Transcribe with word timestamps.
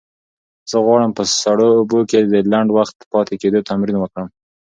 زه 0.69 0.77
غواړم 0.85 1.11
په 1.17 1.23
سړو 1.41 1.67
اوبو 1.79 1.99
کې 2.09 2.19
د 2.21 2.33
لنډ 2.51 2.69
وخت 2.77 2.95
پاتې 3.13 3.35
کېدو 3.41 3.59
تمرین 3.69 3.97
وکړم. 3.99 4.27